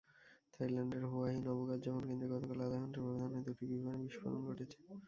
[0.53, 4.77] থাইল্যান্ডের Hua Hin অবকাশযাপন কেন্দ্রে গতকাল আধা ঘণ্টার ব্যবধানে দুটি বোমার বিস্ফোরণ ঘটেছে।